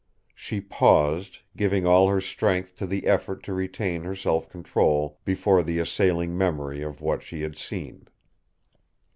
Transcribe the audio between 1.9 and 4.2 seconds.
her strength to the effort to retain her